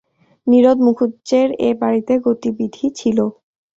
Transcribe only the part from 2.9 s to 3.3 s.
ছিল।